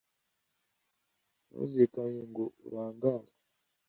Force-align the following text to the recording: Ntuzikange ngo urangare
Ntuzikange 1.49 2.21
ngo 2.29 2.45
urangare 2.65 3.29